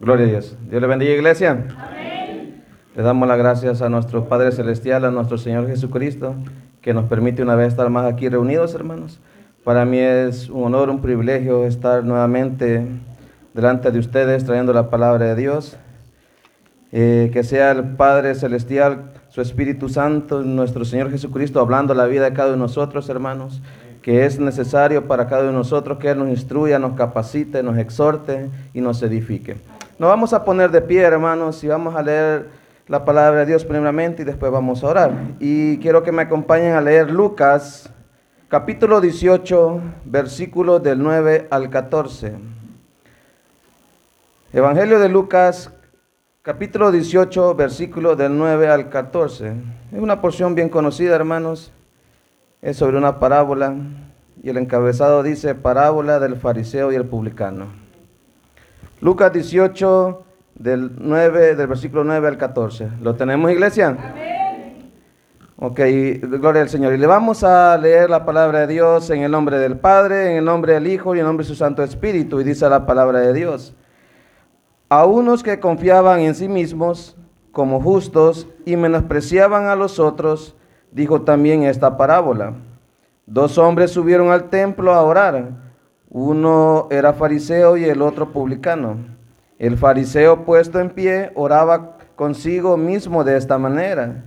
[0.00, 0.56] Gloria a Dios.
[0.70, 1.50] Dios le bendiga, iglesia.
[1.76, 2.62] Amén.
[2.94, 6.36] Le damos las gracias a nuestro Padre Celestial, a nuestro Señor Jesucristo,
[6.80, 9.18] que nos permite una vez estar más aquí reunidos, hermanos.
[9.64, 12.86] Para mí es un honor, un privilegio estar nuevamente
[13.54, 15.76] delante de ustedes trayendo la palabra de Dios.
[16.92, 22.24] Eh, que sea el Padre Celestial, su Espíritu Santo, nuestro Señor Jesucristo, hablando la vida
[22.24, 23.60] de cada uno de nosotros, hermanos
[24.00, 27.76] que es necesario para cada uno de nosotros que Él nos instruya, nos capacite, nos
[27.76, 29.56] exhorte y nos edifique.
[29.98, 32.50] Nos vamos a poner de pie, hermanos, y vamos a leer
[32.86, 35.12] la palabra de Dios primeramente y después vamos a orar.
[35.40, 37.90] Y quiero que me acompañen a leer Lucas,
[38.46, 42.36] capítulo 18, versículos del 9 al 14.
[44.52, 45.72] Evangelio de Lucas,
[46.42, 49.52] capítulo 18, versículos del 9 al 14.
[49.90, 51.72] Es una porción bien conocida, hermanos.
[52.62, 53.74] Es sobre una parábola
[54.44, 57.87] y el encabezado dice parábola del fariseo y el publicano.
[59.00, 60.24] Lucas 18,
[60.56, 62.88] del, 9, del versículo 9 al 14.
[63.00, 63.88] ¿Lo tenemos, iglesia?
[63.88, 64.92] Amén.
[65.60, 65.80] Ok,
[66.22, 66.94] gloria al Señor.
[66.94, 70.36] Y le vamos a leer la palabra de Dios en el nombre del Padre, en
[70.38, 72.40] el nombre del Hijo y en el nombre de su Santo Espíritu.
[72.40, 73.74] Y dice la palabra de Dios.
[74.88, 77.16] A unos que confiaban en sí mismos
[77.52, 80.56] como justos y menospreciaban a los otros,
[80.92, 82.54] dijo también esta parábola.
[83.26, 85.67] Dos hombres subieron al templo a orar
[86.10, 88.96] uno era fariseo y el otro publicano.
[89.58, 94.24] El fariseo puesto en pie oraba consigo mismo de esta manera.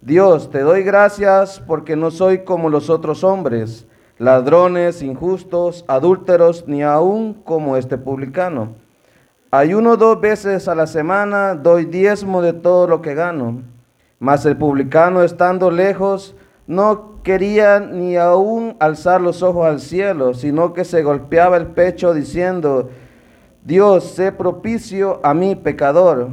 [0.00, 3.86] Dios, te doy gracias porque no soy como los otros hombres,
[4.18, 8.74] ladrones, injustos, adúlteros, ni aun como este publicano.
[9.50, 13.62] Ayuno dos veces a la semana, doy diezmo de todo lo que gano.
[14.18, 20.72] Mas el publicano, estando lejos, no quería ni aún alzar los ojos al cielo, sino
[20.74, 22.90] que se golpeaba el pecho diciendo,
[23.64, 26.28] Dios, sé propicio a mí, pecador.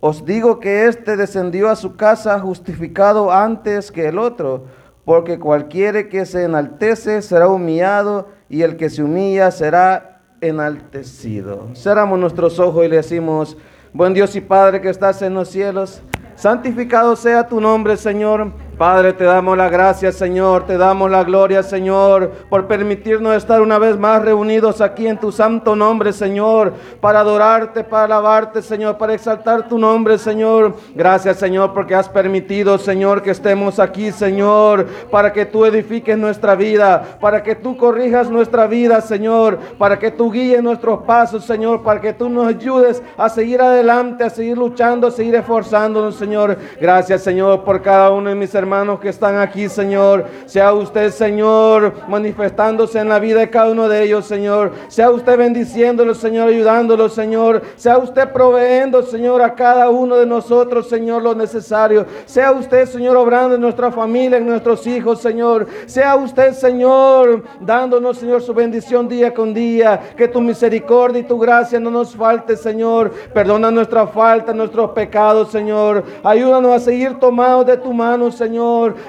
[0.00, 4.64] Os digo que éste descendió a su casa justificado antes que el otro,
[5.04, 11.68] porque cualquiera que se enaltece será humillado y el que se humilla será enaltecido.
[11.74, 13.56] Cerramos nuestros ojos y le decimos,
[13.92, 16.00] buen Dios y Padre que estás en los cielos,
[16.36, 18.52] santificado sea tu nombre, Señor.
[18.78, 23.78] Padre, te damos la gracia, Señor, te damos la gloria, Señor, por permitirnos estar una
[23.78, 29.12] vez más reunidos aquí en tu santo nombre, Señor, para adorarte, para alabarte, Señor, para
[29.12, 30.74] exaltar tu nombre, Señor.
[30.94, 36.54] Gracias, Señor, porque has permitido, Señor, que estemos aquí, Señor, para que tú edifiques nuestra
[36.54, 41.82] vida, para que tú corrijas nuestra vida, Señor, para que tú guíes nuestros pasos, Señor,
[41.82, 46.56] para que tú nos ayudes a seguir adelante, a seguir luchando, a seguir esforzándonos, Señor.
[46.80, 50.24] Gracias, Señor, por cada uno de mis hermanos hermanos que están aquí, Señor.
[50.46, 54.72] Sea usted, Señor, manifestándose en la vida de cada uno de ellos, Señor.
[54.88, 57.60] Sea usted bendiciéndolos, Señor, ayudándolos, Señor.
[57.76, 62.06] Sea usted proveendo, Señor, a cada uno de nosotros, Señor, lo necesario.
[62.24, 65.66] Sea usted, Señor, obrando en nuestra familia, en nuestros hijos, Señor.
[65.84, 70.00] Sea usted, Señor, dándonos, Señor, su bendición día con día.
[70.16, 73.10] Que tu misericordia y tu gracia no nos falte, Señor.
[73.34, 76.02] Perdona nuestra falta, nuestros pecados, Señor.
[76.24, 78.51] Ayúdanos a seguir tomados de tu mano, Señor.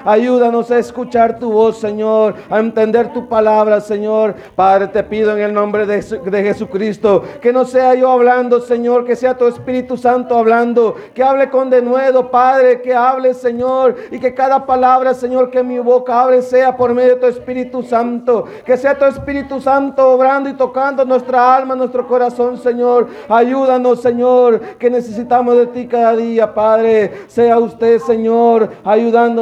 [0.04, 4.34] Ayúdanos a escuchar tu voz, Señor, a entender tu palabra, Señor.
[4.56, 9.04] Padre, te pido en el nombre de, de Jesucristo que no sea yo hablando, Señor,
[9.04, 14.18] que sea tu Espíritu Santo hablando, que hable con denuedo, Padre, que hable, Señor, y
[14.18, 18.44] que cada palabra, Señor, que mi boca hable sea por medio de tu Espíritu Santo,
[18.64, 23.08] que sea tu Espíritu Santo obrando y tocando nuestra alma, nuestro corazón, Señor.
[23.28, 27.24] Ayúdanos, Señor, que necesitamos de ti cada día, Padre.
[27.26, 29.33] Sea usted, Señor, ayudando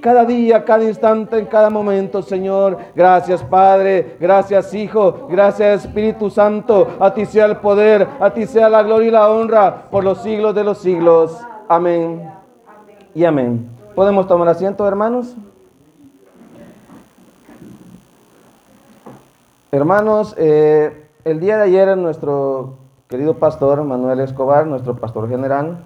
[0.00, 2.78] cada día, cada instante, en cada momento, Señor.
[2.94, 4.16] Gracias, Padre.
[4.20, 5.28] Gracias, Hijo.
[5.30, 6.88] Gracias, Espíritu Santo.
[6.98, 10.22] A ti sea el poder, a ti sea la gloria y la honra por los
[10.22, 11.38] siglos de los siglos.
[11.68, 12.30] Amén.
[13.14, 13.70] Y amén.
[13.94, 15.36] ¿Podemos tomar asiento, hermanos?
[19.70, 22.74] Hermanos, eh, el día de ayer nuestro
[23.08, 25.84] querido pastor Manuel Escobar, nuestro pastor general,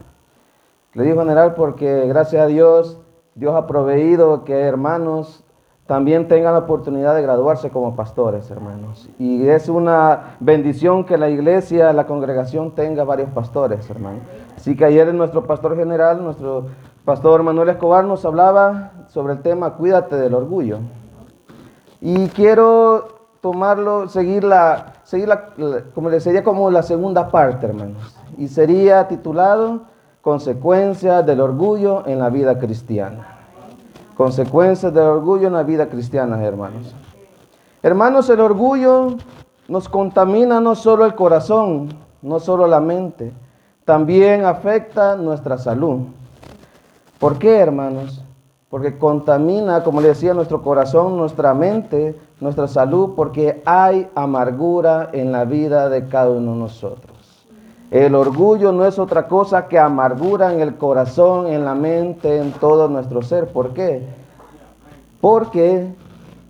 [0.95, 2.99] le digo general porque gracias a Dios
[3.37, 5.45] Dios ha proveído que hermanos
[5.87, 9.11] también tengan la oportunidad de graduarse como pastores, hermanos.
[9.19, 14.23] Y es una bendición que la iglesia, la congregación tenga varios pastores, hermanos.
[14.57, 16.67] Así que ayer nuestro pastor general, nuestro
[17.05, 20.79] pastor Manuel Escobar nos hablaba sobre el tema Cuídate del orgullo.
[22.01, 23.09] Y quiero
[23.43, 25.51] tomarlo, seguirla, seguirla,
[25.95, 28.17] como le sería como la segunda parte, hermanos.
[28.39, 29.83] Y sería titulado
[30.27, 33.39] consecuencias del orgullo en la vida cristiana.
[34.17, 36.97] Consecuencias del orgullo en la vida cristiana, hermanos.
[37.81, 39.19] Hermanos, el orgullo
[39.69, 41.91] nos contamina no solo el corazón,
[42.23, 43.33] no solo la mente,
[43.85, 46.01] también afecta nuestra salud.
[47.21, 48.25] ¿Por qué, hermanos?
[48.69, 55.31] Porque contamina, como le decía, nuestro corazón, nuestra mente, nuestra salud, porque hay amargura en
[55.31, 57.16] la vida de cada uno de nosotros.
[57.91, 62.53] El orgullo no es otra cosa que amargura en el corazón, en la mente, en
[62.53, 63.49] todo nuestro ser.
[63.49, 64.03] ¿Por qué?
[65.21, 65.95] Porque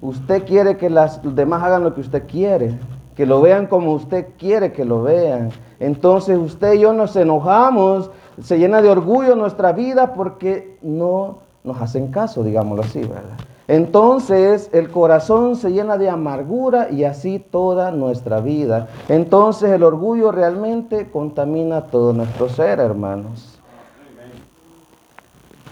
[0.00, 2.78] usted quiere que las, demás hagan lo que usted quiere,
[3.14, 5.50] que lo vean como usted quiere que lo vean.
[5.78, 8.10] Entonces usted y yo nos enojamos,
[8.40, 13.36] se llena de orgullo nuestra vida porque no nos hacen caso, digámoslo así, ¿verdad?
[13.68, 18.88] Entonces el corazón se llena de amargura y así toda nuestra vida.
[19.08, 23.58] Entonces el orgullo realmente contamina todo nuestro ser, hermanos.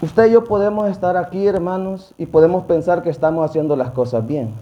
[0.01, 4.27] Usted y yo podemos estar aquí, hermanos, y podemos pensar que estamos haciendo las cosas
[4.27, 4.53] bien.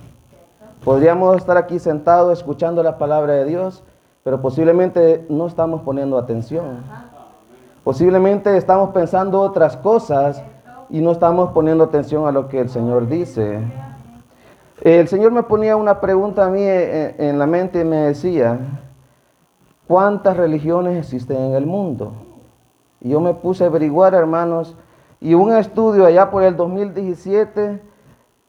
[0.83, 3.81] Podríamos estar aquí sentados escuchando la palabra de Dios,
[4.23, 6.83] pero posiblemente no estamos poniendo atención.
[7.83, 10.43] Posiblemente estamos pensando otras cosas
[10.89, 13.59] y no estamos poniendo atención a lo que el Señor dice.
[14.81, 18.59] El Señor me ponía una pregunta a mí eh, en la mente y me decía,
[19.87, 22.13] ¿cuántas religiones existen en el mundo?
[23.01, 24.75] Y yo me puse a averiguar, hermanos,
[25.19, 27.81] y un estudio allá por el 2017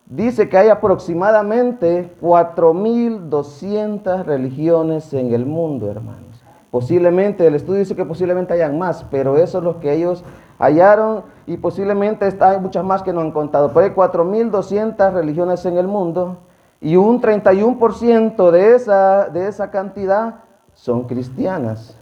[0.07, 6.43] dice que hay aproximadamente 4.200 religiones en el mundo, hermanos.
[6.71, 10.25] Posiblemente, el estudio dice que posiblemente hayan más, pero eso es lo que ellos
[10.59, 13.73] hallaron y posiblemente hay muchas más que no han contado.
[13.73, 16.39] Pero hay 4.200 religiones en el mundo
[16.81, 20.37] y un 31% de esa, de esa cantidad
[20.75, 21.97] son cristianas.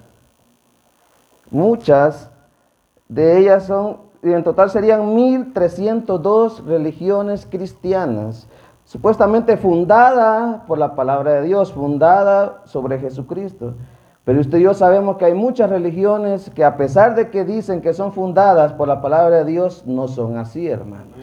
[1.51, 2.31] Muchas
[3.09, 8.49] de ellas son, y en total serían 1.302 religiones cristianas,
[8.85, 13.75] supuestamente fundada por la palabra de Dios, fundada sobre Jesucristo.
[14.25, 17.81] Pero usted y yo sabemos que hay muchas religiones que a pesar de que dicen
[17.81, 21.17] que son fundadas por la palabra de Dios, no son así, hermanos.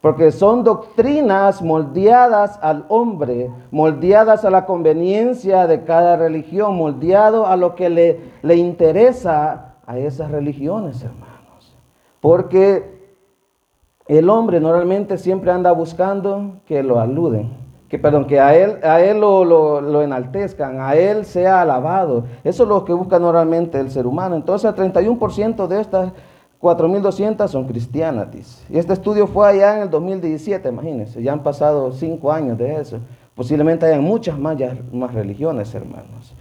[0.00, 7.56] Porque son doctrinas moldeadas al hombre, moldeadas a la conveniencia de cada religión, moldeado a
[7.56, 11.76] lo que le, le interesa a esas religiones, hermanos.
[12.20, 12.98] Porque
[14.06, 17.59] el hombre normalmente siempre anda buscando que lo aluden
[17.90, 22.24] que, perdón, que a él, a él lo, lo, enaltezcan, a él sea alabado.
[22.44, 24.36] Eso es lo que busca normalmente el ser humano.
[24.36, 26.12] Entonces, el 31% de estas
[26.62, 28.28] 4.200 son cristianas.
[28.70, 32.80] Y este estudio fue allá en el 2017, imagínense, ya han pasado cinco años de
[32.80, 33.00] eso.
[33.34, 34.56] Posiblemente hayan muchas más,
[34.92, 36.32] más religiones, hermanos.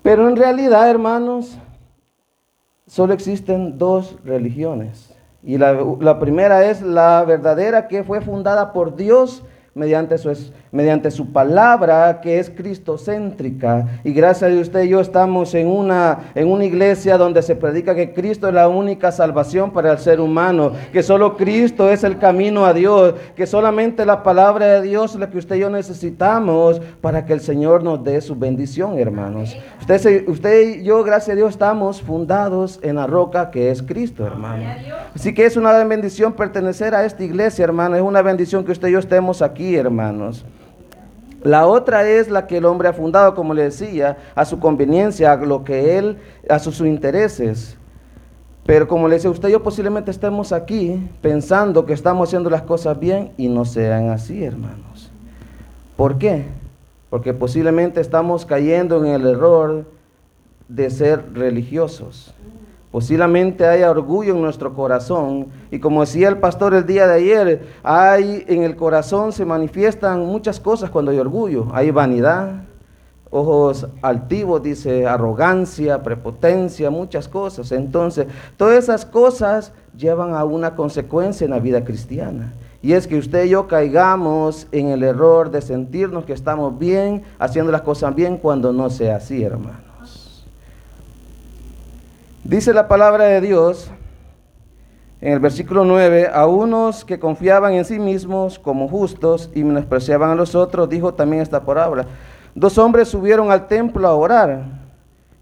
[0.00, 1.58] Pero en realidad, hermanos,
[2.86, 5.12] solo existen dos religiones.
[5.42, 9.42] Y la primera es la verdadera que fue fundada por Dios
[9.74, 10.30] mediante su,
[10.70, 14.00] mediante su palabra que es cristocéntrica.
[14.04, 17.94] Y gracias a usted y yo estamos en una, en una iglesia donde se predica
[17.94, 22.18] que Cristo es la única salvación para el ser humano, que solo Cristo es el
[22.18, 25.70] camino a Dios, que solamente la palabra de Dios es la que usted y yo
[25.70, 29.56] necesitamos para que el Señor nos dé su bendición, hermanos.
[29.80, 34.26] Usted, usted y yo, gracias a Dios, estamos fundados en la roca que es Cristo,
[34.26, 34.64] hermano.
[35.14, 37.96] Así que es una bendición pertenecer a esta iglesia, hermano.
[37.96, 40.44] Es una bendición que usted y yo estemos aquí hermanos.
[41.42, 45.32] La otra es la que el hombre ha fundado, como le decía, a su conveniencia,
[45.32, 46.18] a lo que él,
[46.48, 47.76] a sus, intereses.
[48.64, 52.98] Pero como le decía, usted yo posiblemente estemos aquí pensando que estamos haciendo las cosas
[52.98, 55.10] bien y no sean así, hermanos.
[55.96, 56.44] ¿Por qué?
[57.10, 59.84] Porque posiblemente estamos cayendo en el error
[60.68, 62.32] de ser religiosos.
[62.92, 65.46] Posiblemente haya orgullo en nuestro corazón.
[65.70, 70.26] Y como decía el pastor el día de ayer, hay en el corazón se manifiestan
[70.26, 71.68] muchas cosas cuando hay orgullo.
[71.72, 72.64] Hay vanidad,
[73.30, 77.72] ojos altivos, dice arrogancia, prepotencia, muchas cosas.
[77.72, 78.26] Entonces,
[78.58, 82.52] todas esas cosas llevan a una consecuencia en la vida cristiana.
[82.82, 87.22] Y es que usted y yo caigamos en el error de sentirnos que estamos bien,
[87.38, 89.91] haciendo las cosas bien cuando no sea así, hermano.
[92.44, 93.88] Dice la palabra de Dios
[95.20, 100.30] en el versículo 9, a unos que confiaban en sí mismos como justos y menospreciaban
[100.30, 102.04] a los otros, dijo también esta parábola.
[102.56, 104.64] Dos hombres subieron al templo a orar.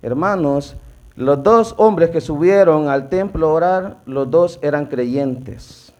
[0.02, 0.76] Hermanos,
[1.16, 5.94] los dos hombres que subieron al templo a orar, los dos eran creyentes.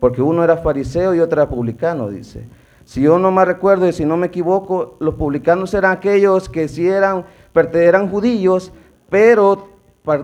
[0.00, 2.48] Porque uno era fariseo y otro era publicano, dice.
[2.84, 6.66] Si yo no me recuerdo y si no me equivoco, los publicanos eran aquellos que
[6.66, 8.72] si eran, eran judíos,
[9.08, 9.71] pero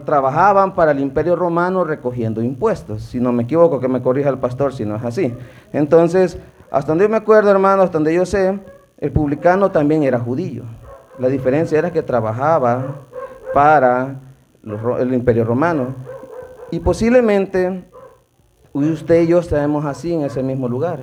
[0.05, 3.03] trabajaban para el imperio romano recogiendo impuestos.
[3.03, 5.35] Si no me equivoco, que me corrija el pastor si no es así.
[5.73, 6.39] Entonces,
[6.71, 8.59] hasta donde yo me acuerdo, hermano, hasta donde yo sé,
[8.99, 10.65] el publicano también era judío.
[11.19, 12.97] La diferencia era que trabajaba
[13.55, 14.17] para
[14.99, 15.95] el imperio romano.
[16.71, 17.85] Y posiblemente
[18.73, 21.01] usted y yo estaremos así en ese mismo lugar.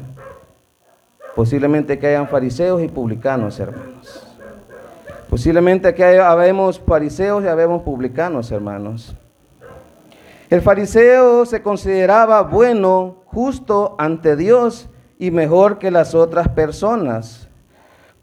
[1.36, 4.25] Posiblemente que hayan fariseos y publicanos, hermanos.
[5.36, 9.18] Posiblemente que habemos fariseos y habemos publicanos, hermanos.
[10.50, 14.88] El fariseo se consideraba bueno, justo ante Dios
[15.20, 17.50] y mejor que las otras personas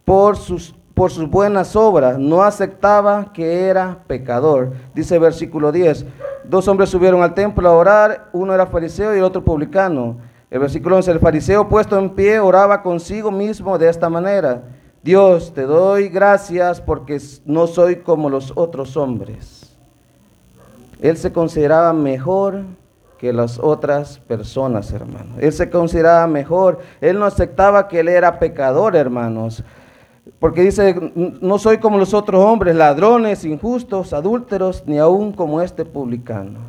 [0.07, 2.19] por sus, por sus buenas obras.
[2.19, 4.73] No aceptaba que era pecador.
[4.95, 6.07] Dice versículo 10.
[6.45, 10.16] Dos hombres subieron al templo a orar, uno era fariseo y el otro publicano.
[10.50, 14.62] El versículo 11, el fariseo puesto en pie oraba consigo mismo de esta manera.
[15.02, 19.76] Dios, te doy gracias porque no soy como los otros hombres.
[21.00, 22.62] Él se consideraba mejor
[23.18, 25.38] que las otras personas, hermanos.
[25.40, 26.78] Él se consideraba mejor.
[27.00, 29.64] Él no aceptaba que él era pecador, hermanos.
[30.38, 35.85] Porque dice, no soy como los otros hombres, ladrones, injustos, adúlteros, ni aún como este
[35.85, 36.61] publicano.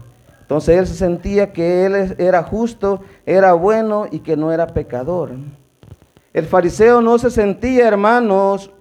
[0.42, 5.32] Entonces él se sentía que él era justo, era bueno y que no era pecador.
[6.34, 8.72] El fariseo no se sentía, hermanos,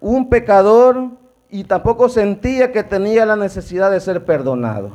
[0.00, 1.10] un pecador
[1.50, 4.90] y tampoco sentía que tenía la necesidad de ser perdonado.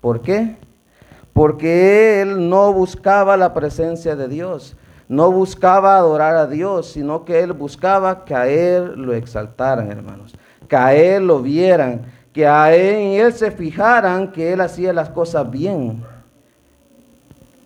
[0.00, 0.56] ¿Por qué?
[1.32, 4.76] Porque él no buscaba la presencia de Dios
[5.08, 10.34] no buscaba adorar a Dios, sino que él buscaba que a él lo exaltaran, hermanos,
[10.68, 12.02] que a él lo vieran,
[12.32, 16.02] que a él, en él se fijaran que él hacía las cosas bien.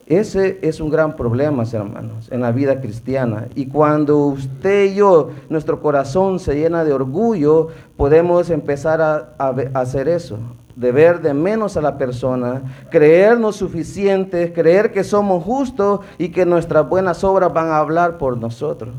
[0.09, 3.49] Ese es un gran problema, hermanos, en la vida cristiana.
[3.55, 9.35] Y cuando usted y yo, nuestro corazón se llena de orgullo, podemos empezar a,
[9.75, 10.39] hacer eso,
[10.77, 16.47] de ver de menos a la persona, creernos suficientes, creer que somos justos y que
[16.47, 18.95] nuestras buenas obras van a hablar por nosotros.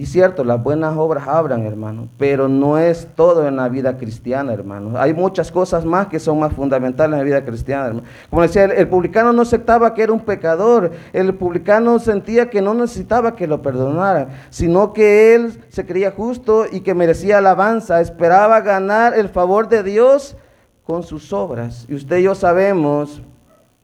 [0.00, 4.54] Y cierto, las buenas obras hablan, hermano, pero no es todo en la vida cristiana,
[4.54, 4.98] hermano.
[4.98, 8.06] Hay muchas cosas más que son más fundamentales en la vida cristiana, hermano.
[8.30, 12.62] Como decía, el, el, publicano no aceptaba que era un pecador, el publicano sentía que
[12.62, 18.00] no necesitaba que lo perdonaran, sino que él se creía justo y que merecía alabanza,
[18.00, 20.34] esperaba ganar el favor de Dios
[20.82, 21.84] con sus obras.
[21.90, 23.20] Y usted y yo sabemos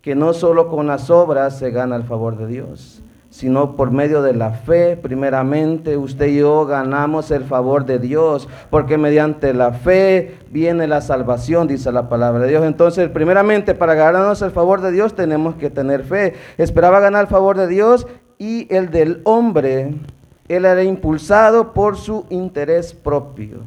[0.00, 3.02] que no solo con las obras se gana el favor de Dios,
[3.36, 4.96] sino por medio de la fe.
[4.96, 11.02] Primeramente, usted y yo ganamos el favor de Dios, porque mediante la fe viene la
[11.02, 12.64] salvación, dice la palabra de Dios.
[12.64, 16.32] Entonces, primeramente, para ganarnos el favor de Dios tenemos que tener fe.
[16.56, 18.06] Esperaba ganar el favor de Dios
[18.38, 19.92] y el del hombre.
[20.48, 23.58] Él era impulsado por su interés propio.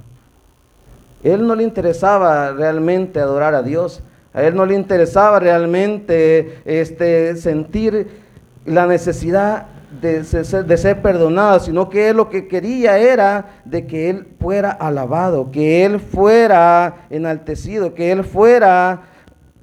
[1.23, 4.01] Él no le interesaba realmente adorar a Dios.
[4.33, 8.28] A él no le interesaba realmente este, sentir
[8.65, 9.67] la necesidad
[10.01, 15.49] de ser, perdonado, sino que él lo que quería era de que él fuera alabado,
[15.51, 19.01] que él fuera enaltecido, que él fuera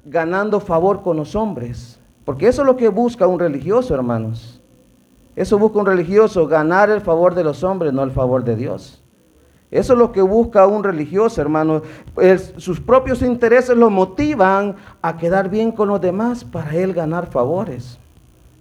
[0.03, 1.99] ganando favor con los hombres.
[2.25, 4.61] Porque eso es lo que busca un religioso, hermanos.
[5.35, 9.01] Eso busca un religioso, ganar el favor de los hombres, no el favor de Dios.
[9.69, 11.81] Eso es lo que busca un religioso, hermano.
[12.57, 17.99] sus propios intereses lo motivan a quedar bien con los demás para él ganar favores.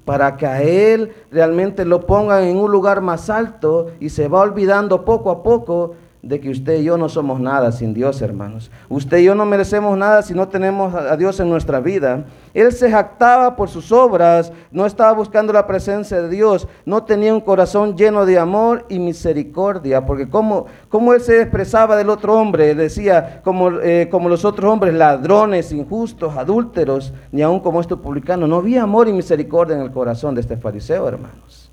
[0.06, 4.40] Para que a él realmente lo pongan en un lugar más alto y se va
[4.40, 8.70] olvidando poco a poco de que usted y yo no somos nada sin Dios, hermanos.
[8.88, 12.24] Usted y yo no merecemos nada si no tenemos a Dios en nuestra vida.
[12.52, 17.32] Él se jactaba por sus obras, no estaba buscando la presencia de Dios, no tenía
[17.32, 20.66] un corazón lleno de amor y misericordia, porque como,
[21.14, 26.36] él se expresaba del otro hombre, decía, como, eh, como los otros hombres, ladrones, injustos,
[26.36, 30.40] adúlteros, ni aun como este publicano, no había amor y misericordia en el corazón de
[30.40, 31.70] este fariseo, hermanos.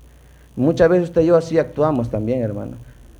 [0.54, 2.76] Muchas veces usted y yo así actuamos también, hermano.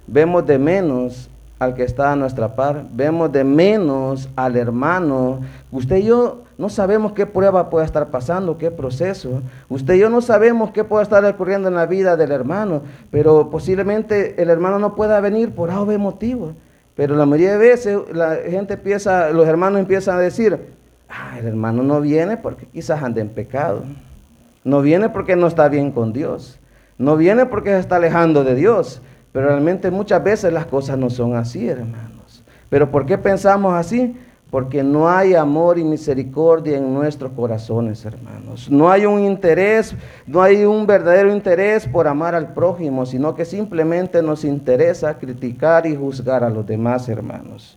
[0.06, 5.40] Vemos de menos al que está a nuestra par, vemos de menos al hermano.
[5.70, 9.40] Usted y yo no sabemos qué prueba puede estar pasando, qué proceso.
[9.68, 13.50] Usted y yo no sabemos qué puede estar ocurriendo en la vida del hermano, pero
[13.50, 16.52] posiblemente el hermano no pueda venir por algo motivo.
[16.94, 20.58] Pero la mayoría de veces la gente empieza, los hermanos empiezan a decir,
[21.08, 23.82] ah, el hermano no viene porque quizás ande en pecado.
[24.62, 26.58] No viene porque no está bien con Dios.
[26.96, 29.02] No viene porque se está alejando de Dios.
[29.34, 32.44] Pero realmente muchas veces las cosas no son así, hermanos.
[32.70, 34.16] Pero ¿por qué pensamos así?
[34.48, 38.70] Porque no hay amor y misericordia en nuestros corazones, hermanos.
[38.70, 39.92] No hay un interés,
[40.24, 45.84] no hay un verdadero interés por amar al prójimo, sino que simplemente nos interesa criticar
[45.84, 47.76] y juzgar a los demás, hermanos.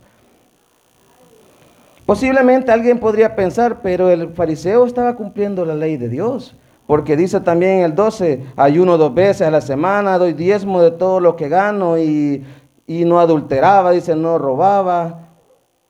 [2.06, 6.54] Posiblemente alguien podría pensar, pero el fariseo estaba cumpliendo la ley de Dios.
[6.88, 11.20] Porque dice también el 12, ayuno dos veces a la semana, doy diezmo de todo
[11.20, 12.42] lo que gano y,
[12.86, 15.28] y no adulteraba, dice, no robaba,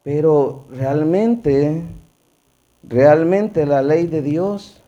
[0.02, 1.84] pero realmente,
[2.82, 4.82] realmente la ley de Dios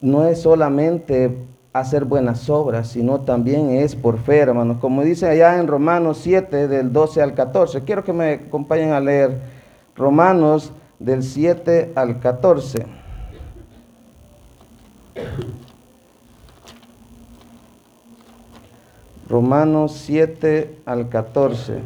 [0.00, 1.36] no es solamente
[1.72, 4.76] hacer buenas obras, sino también es por fe, hermanos.
[4.80, 7.82] Como dice allá en Romanos 7, del 12 al 14.
[7.82, 9.36] Quiero que me acompañen a leer
[9.96, 13.01] Romanos del 7 al 14.
[19.28, 21.80] Romanos 7 al 14.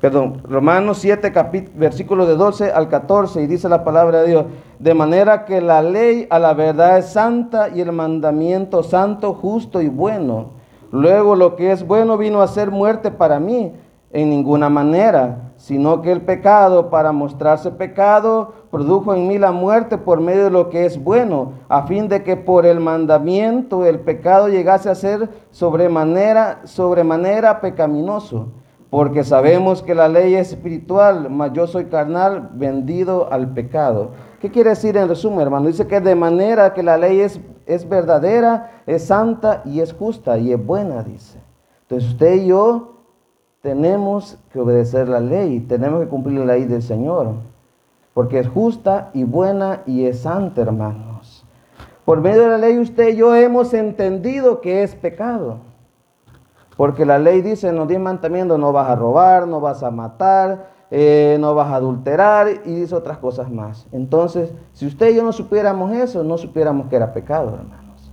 [0.00, 1.32] Perdón, Romanos 7,
[1.74, 4.46] versículo de 12 al 14, y dice la palabra de Dios,
[4.78, 9.80] de manera que la ley a la verdad es santa y el mandamiento santo, justo
[9.80, 10.50] y bueno.
[10.90, 13.72] Luego lo que es bueno vino a ser muerte para mí,
[14.12, 19.98] en ninguna manera, sino que el pecado, para mostrarse pecado, produjo en mí la muerte
[19.98, 24.00] por medio de lo que es bueno, a fin de que por el mandamiento el
[24.00, 28.48] pecado llegase a ser sobremanera, sobremanera pecaminoso.
[28.88, 34.10] Porque sabemos que la ley es espiritual, mas yo soy carnal, vendido al pecado.
[34.40, 35.68] ¿Qué quiere decir en resumen, hermano?
[35.68, 40.38] Dice que de manera que la ley es, es verdadera, es santa y es justa
[40.38, 41.38] y es buena, dice.
[41.82, 42.94] Entonces usted y yo
[43.62, 47.34] tenemos que obedecer la ley, tenemos que cumplir la ley del Señor,
[48.14, 51.44] porque es justa y buena y es santa, hermanos.
[52.04, 55.58] Por medio de la ley usted y yo hemos entendido que es pecado.
[56.76, 59.90] Porque la ley dice en los diez mandamientos, no vas a robar, no vas a
[59.90, 63.86] matar, eh, no vas a adulterar y dice otras cosas más.
[63.92, 68.10] Entonces, si usted y yo no supiéramos eso, no supiéramos que era pecado, hermanos.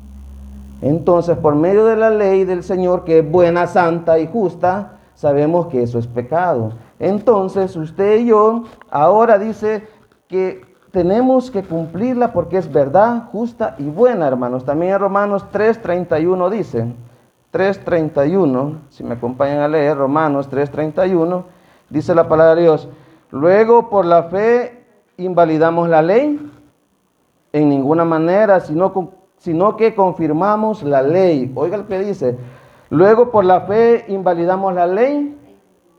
[0.82, 5.68] Entonces, por medio de la ley del Señor, que es buena, santa y justa, sabemos
[5.68, 6.74] que eso es pecado.
[7.00, 9.88] Entonces, usted y yo ahora dice
[10.28, 14.66] que tenemos que cumplirla porque es verdad, justa y buena, hermanos.
[14.66, 16.94] También Romanos 3:31 dice,
[17.52, 21.44] 3:31, si me acompañan a leer Romanos 3:31,
[21.90, 22.90] dice la palabra de Dios,
[23.32, 24.84] luego por la fe
[25.18, 26.52] invalidamos la ley
[27.54, 31.52] en ninguna manera, sino, sino que confirmamos la ley.
[31.56, 32.38] Oiga lo que dice,
[32.90, 35.38] Luego por la fe invalidamos la ley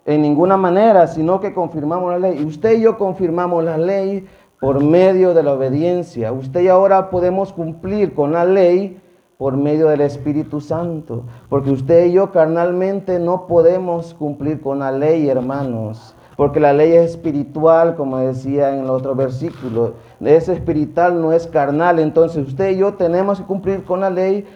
[0.08, 2.42] en ninguna manera, sino que confirmamos la ley.
[2.42, 4.26] Usted y yo confirmamos la ley
[4.58, 6.32] por medio de la obediencia.
[6.32, 8.98] Usted y ahora podemos cumplir con la ley
[9.36, 11.24] por medio del Espíritu Santo.
[11.50, 16.16] Porque usted y yo carnalmente no podemos cumplir con la ley, hermanos.
[16.38, 19.92] Porque la ley es espiritual, como decía en el otro versículo.
[20.20, 21.98] Es espiritual, no es carnal.
[21.98, 24.46] Entonces usted y yo tenemos que cumplir con la ley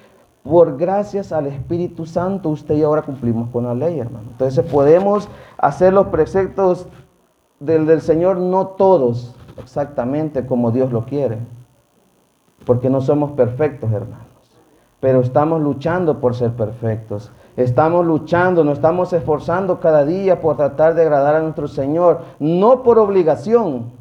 [0.42, 4.28] por gracias al Espíritu Santo, usted y ahora cumplimos con la ley, hermano.
[4.30, 6.86] Entonces podemos hacer los preceptos
[7.60, 11.38] del, del Señor, no todos exactamente como Dios lo quiere,
[12.66, 14.26] porque no somos perfectos, hermanos.
[14.98, 17.30] Pero estamos luchando por ser perfectos.
[17.56, 22.82] Estamos luchando, nos estamos esforzando cada día por tratar de agradar a nuestro Señor, no
[22.82, 23.92] por obligación,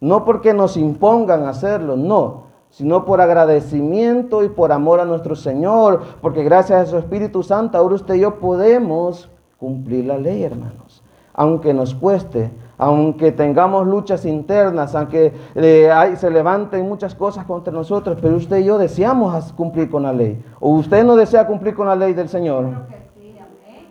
[0.00, 6.00] no porque nos impongan hacerlo, no, sino por agradecimiento y por amor a nuestro Señor,
[6.22, 11.04] porque gracias a su Espíritu Santo ahora usted y yo podemos cumplir la ley, hermanos,
[11.34, 18.16] aunque nos cueste, aunque tengamos luchas internas, aunque eh, se levanten muchas cosas contra nosotros,
[18.22, 20.42] pero usted y yo deseamos cumplir con la ley.
[20.58, 22.70] ¿O usted no desea cumplir con la ley del Señor?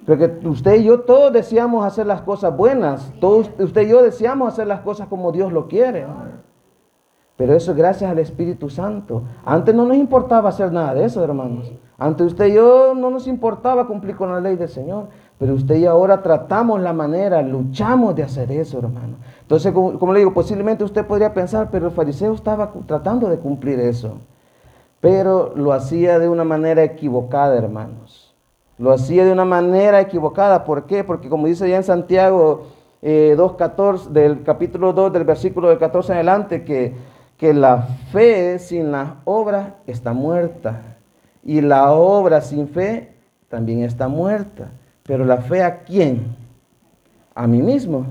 [0.08, 4.52] Porque usted y yo todos deseamos hacer las cosas buenas, todos, usted y yo deseamos
[4.52, 6.08] hacer las cosas como Dios lo quiere.
[7.42, 9.24] Pero eso es gracias al Espíritu Santo.
[9.44, 11.72] Antes no nos importaba hacer nada de eso, hermanos.
[11.98, 15.08] Antes usted y yo no nos importaba cumplir con la ley del Señor.
[15.40, 19.16] Pero usted y ahora tratamos la manera, luchamos de hacer eso, hermano.
[19.42, 23.80] Entonces, como, le digo, posiblemente usted podría pensar, pero el fariseo estaba tratando de cumplir
[23.80, 24.20] eso.
[25.00, 28.36] Pero lo hacía de una manera equivocada, hermanos.
[28.78, 30.64] Lo hacía de una manera equivocada.
[30.64, 31.04] ¿Por qué?
[31.04, 32.68] Porque como dice ya en Santiago
[33.02, 36.94] 2.14, eh, del capítulo 2, del versículo del 14 en adelante, que
[37.42, 40.80] que la fe sin la obra está muerta
[41.44, 43.16] y la obra sin fe
[43.50, 44.70] también está muerta.
[45.02, 46.36] Pero la fe a quién?
[47.34, 48.06] A mí mismo.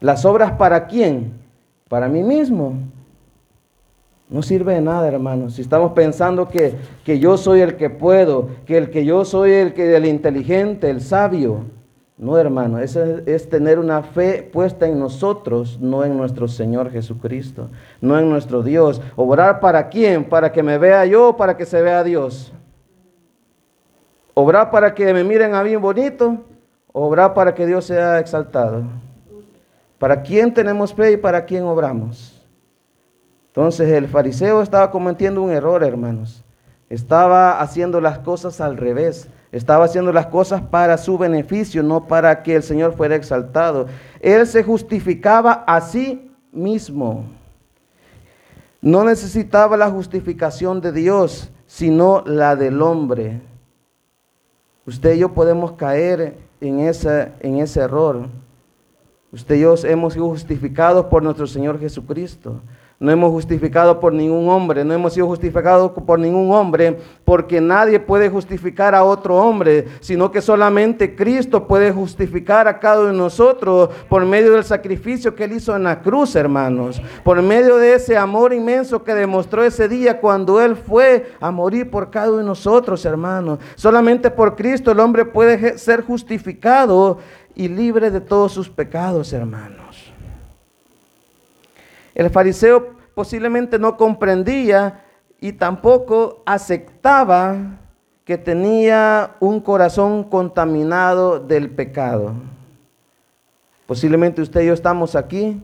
[0.00, 1.34] Las obras para quién?
[1.88, 2.72] Para mí mismo.
[4.28, 5.54] No sirve de nada, hermanos.
[5.54, 9.52] Si estamos pensando que, que yo soy el que puedo, que el que yo soy
[9.52, 11.60] el que el inteligente, el sabio,
[12.18, 17.68] no, hermano, eso es, tener una fe puesta en nosotros, no en nuestro Señor Jesucristo,
[18.00, 19.02] no en nuestro Dios.
[19.16, 20.24] ¿Obrar para quién?
[20.24, 22.54] ¿Para que me vea yo para que se vea Dios?
[24.32, 26.38] ¿Obrar para que me miren a mí bonito?
[26.90, 28.84] ¿Obrar para que Dios sea exaltado?
[29.98, 32.42] ¿Para quién tenemos fe y para quién obramos?
[33.48, 36.42] Entonces el fariseo estaba cometiendo un error, hermanos.
[36.88, 42.42] Estaba haciendo las cosas al revés Estaba haciendo las cosas para su beneficio, no para
[42.42, 43.86] que el Señor fuera exaltado.
[44.20, 47.24] Él se justificaba a sí mismo.
[48.82, 53.40] No necesitaba la justificación de Dios, sino la del hombre.
[54.84, 58.28] Usted y yo podemos caer en, ese, en ese error.
[59.32, 62.60] Usted y yo hemos sido justificados por nuestro Señor Jesucristo.
[62.98, 68.00] No hemos justificado por ningún hombre, no hemos sido justificados por ningún hombre, porque nadie
[68.00, 73.18] puede justificar a otro hombre, sino que solamente Cristo puede justificar a cada uno de
[73.18, 77.96] nosotros por medio del sacrificio que Él hizo en la cruz, hermanos, por medio de
[77.96, 82.38] ese amor inmenso que demostró ese día cuando Él fue a morir por cada uno
[82.38, 83.58] de nosotros, hermanos.
[83.74, 87.18] Solamente por Cristo el hombre puede ser justificado
[87.54, 89.85] y libre de todos sus pecados, hermanos.
[92.16, 95.04] El fariseo posiblemente no comprendía
[95.38, 97.56] y tampoco aceptaba
[98.24, 102.32] que tenía un corazón contaminado del pecado.
[103.86, 105.62] Posiblemente usted y yo estamos aquí,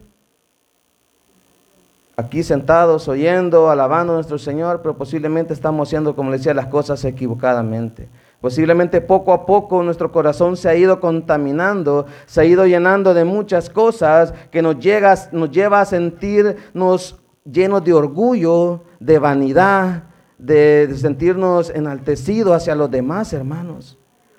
[2.18, 6.66] aquí sentados, oyendo, alabando a nuestro Señor, pero posiblemente estamos haciendo, como le decía, las
[6.66, 8.08] cosas equivocadamente.
[8.42, 13.24] Posiblemente poco a poco nuestro corazón se ha ido contaminando, se ha ido llenando de
[13.24, 20.02] muchas cosas que nos, llega, nos lleva a sentirnos llenos de orgullo, de vanidad,
[20.38, 23.96] de, sentirnos enaltecidos hacia los demás, hermanos.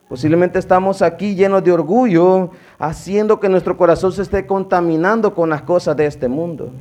[0.09, 5.61] Posiblemente estamos aquí llenos de orgullo, haciendo que nuestro corazón se esté contaminando con las
[5.61, 6.71] cosas de este mundo.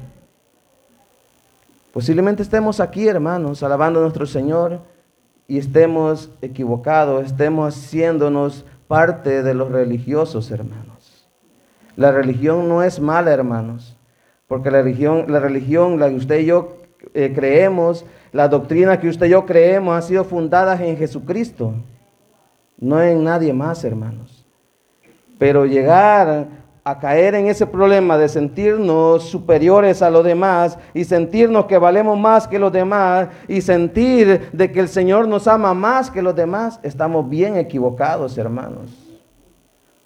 [1.92, 4.80] Posiblemente estemos aquí, hermanos, alabando a nuestro Señor
[5.48, 11.28] y estemos equivocados, estemos haciéndonos parte de los religiosos, hermanos.
[11.96, 13.96] La religión no es mala, hermanos,
[14.46, 16.76] porque la religión, la religión, la que usted y yo
[17.14, 21.74] eh, creemos, la doctrina que usted y yo creemos, ha sido fundada en Jesucristo,
[22.78, 24.46] no en nadie más, hermanos.
[25.38, 26.46] Pero llegar
[26.84, 32.18] a caer en ese problema de sentirnos superiores a los demás y sentirnos que valemos
[32.18, 36.34] más que los demás y sentir de que el Señor nos ama más que los
[36.34, 38.90] demás, estamos bien equivocados, hermanos.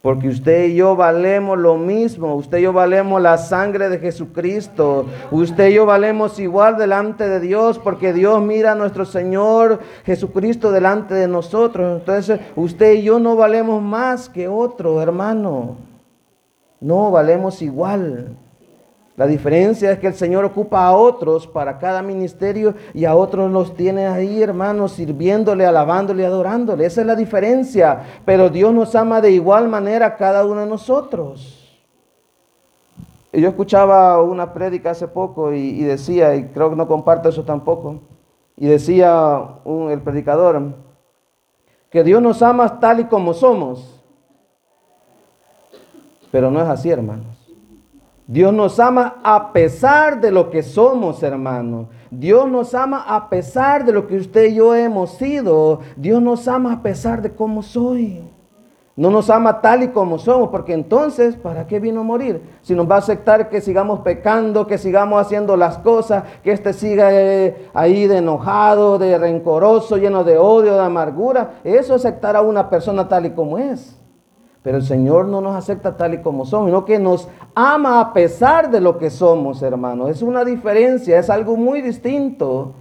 [0.03, 5.07] Porque usted y yo valemos lo mismo, usted y yo valemos la sangre de Jesucristo,
[5.31, 10.71] usted y yo valemos igual delante de Dios, porque Dios mira a nuestro Señor Jesucristo
[10.71, 12.01] delante de nosotros.
[12.01, 15.86] Entonces usted y yo no valemos más que otro, hermano.
[16.81, 18.37] No, valemos igual.
[19.17, 23.51] La diferencia es que el Señor ocupa a otros para cada ministerio y a otros
[23.51, 26.85] los tiene ahí, hermanos, sirviéndole, alabándole, adorándole.
[26.85, 28.03] Esa es la diferencia.
[28.27, 31.67] Pero Dios nos ama de igual manera a cada uno de nosotros.
[33.33, 38.01] Yo escuchaba una prédica hace poco y, decía, y creo que no comparto eso tampoco,
[38.57, 40.73] y decía el predicador,
[41.91, 43.96] que Dios nos ama tal y como somos
[46.31, 47.37] pero no es así, hermanos.
[48.27, 51.87] Dios nos ama a pesar de lo que somos, hermanos.
[52.11, 55.81] Dios nos ama a pesar de lo que usted y yo hemos sido.
[55.97, 58.23] Dios nos ama a pesar de cómo soy.
[58.97, 62.41] No nos ama tal y como somos, porque entonces, ¿para qué vino a morir?
[62.63, 66.73] Si nos va a aceptar que sigamos pecando, que sigamos haciendo las cosas, que éste
[66.73, 72.37] siga eh, ahí de enojado, de rencoroso, lleno de odio, de amargura, eso es aceptar
[72.37, 73.99] a una persona tal y como es.
[74.67, 78.13] Pero el Señor no nos acepta tal y como somos, sino que nos ama a
[78.13, 80.11] pesar de lo que somos, hermanos.
[80.11, 82.75] Es una diferencia, es algo muy distinto.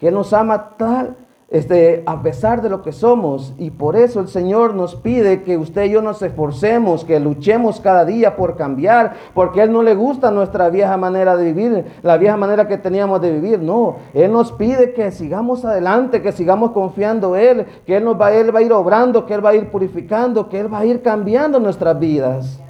[0.00, 1.16] Que nos ama tal
[1.50, 3.54] este, a pesar de lo que somos.
[3.58, 7.80] Y por eso el Señor nos pide que usted y yo nos esforcemos, que luchemos
[7.80, 11.84] cada día por cambiar, porque a Él no le gusta nuestra vieja manera de vivir,
[12.02, 13.60] la vieja manera que teníamos de vivir.
[13.60, 18.20] No, Él nos pide que sigamos adelante, que sigamos confiando en Él, que Él, nos
[18.20, 20.80] va, Él va a ir obrando, que Él va a ir purificando, que Él va
[20.80, 22.60] a ir cambiando nuestras vidas.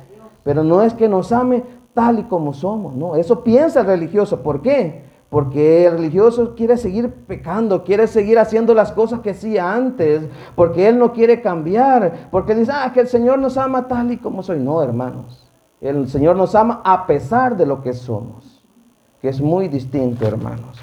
[0.45, 1.65] Pero no es que nos ame
[1.95, 4.41] tal y como somos, no, eso piensa el religioso.
[4.41, 5.08] ¿Por qué?
[5.31, 10.89] Porque el religioso quiere seguir pecando, quiere seguir haciendo las cosas que hacía antes, porque
[10.89, 14.43] él no quiere cambiar, porque dice, ah, que el Señor nos ama tal y como
[14.43, 14.59] soy.
[14.59, 15.47] No, hermanos,
[15.83, 18.65] el Señor nos ama a pesar de lo que somos,
[19.21, 20.79] que es muy distinto, hermanos.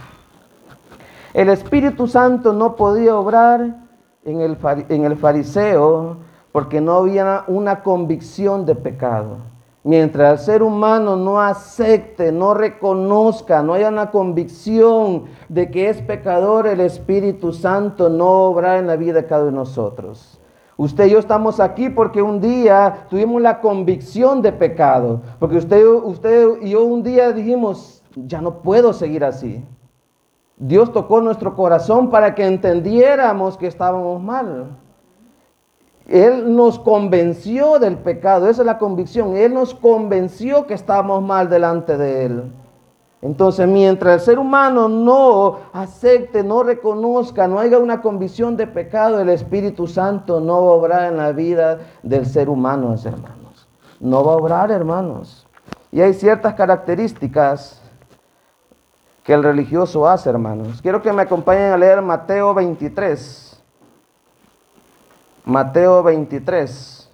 [1.34, 3.84] El Espíritu Santo no podía obrar
[4.23, 4.58] en el,
[4.89, 6.17] en el fariseo
[6.51, 9.55] porque no había una convicción de pecado.
[9.86, 16.02] Mientras el ser humano no acepte, no reconozca, no haya una convicción de que es
[16.02, 20.41] pecador, el Espíritu Santo no obra en la vida de cada uno de nosotros.
[20.76, 25.21] Usted y yo estamos aquí porque un día tuvimos la convicción de pecado.
[25.38, 29.63] Porque usted, usted y yo un día dijimos, ya no puedo seguir así.
[30.58, 34.80] Dios tocó nuestro corazón para que entendiéramos que estábamos mal.
[36.08, 39.36] Él nos convenció del pecado, esa es la convicción.
[39.36, 42.52] Él nos convenció que estamos mal delante de Él.
[43.22, 49.20] Entonces, mientras el ser humano no acepte, no reconozca, no haya una convicción de pecado,
[49.20, 53.68] el Espíritu Santo no va a obrar en la vida del ser humano, hermanos.
[54.00, 55.48] No va a obrar, hermanos.
[55.91, 57.82] Y hay ciertas características
[59.24, 60.80] que el religioso hace, hermanos.
[60.84, 63.44] Quiero que me acompañen a leer Mateo 23.
[65.45, 67.08] Mateo 23.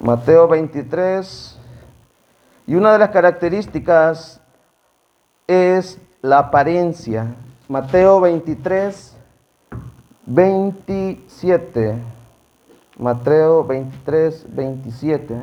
[0.00, 1.58] Mateo 23.
[2.66, 4.40] Y una de las características
[5.46, 7.34] es la apariencia.
[7.68, 9.16] Mateo 23,
[10.24, 11.94] 27.
[12.98, 15.42] Mateo 23, 27.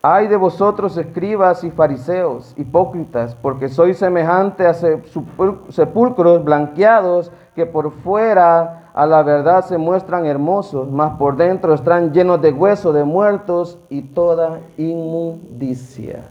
[0.00, 7.90] Ay de vosotros, escribas y fariseos, hipócritas, porque sois semejante a sepulcros blanqueados que por
[7.90, 13.02] fuera a la verdad se muestran hermosos, mas por dentro están llenos de huesos de
[13.02, 16.24] muertos y toda inmundicia.